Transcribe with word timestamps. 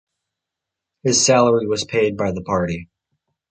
His 1.03 1.23
salary 1.23 1.67
was 1.67 1.83
paid 1.85 2.17
by 2.17 2.31
the 2.31 2.41
party. 2.41 2.89